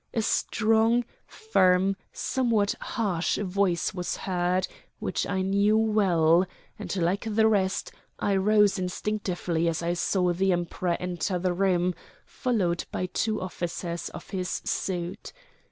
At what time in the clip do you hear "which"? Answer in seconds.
4.97-5.27